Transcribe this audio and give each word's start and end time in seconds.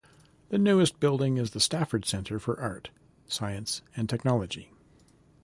The 0.49 0.57
newest 0.57 0.99
building 0.99 1.37
is 1.37 1.51
the 1.51 1.59
Stafford 1.59 2.05
Center 2.05 2.39
for 2.39 2.59
Art, 2.59 2.89
Science 3.27 3.83
and 3.95 4.09
Technology. 4.09 4.71